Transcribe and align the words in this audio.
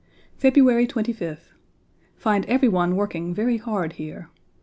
February 0.35 0.87
25th 0.87 1.51
Find 2.17 2.43
every 2.47 2.67
one 2.67 2.95
working 2.95 3.35
very 3.35 3.57
hard 3.57 3.93
here. 3.93 4.31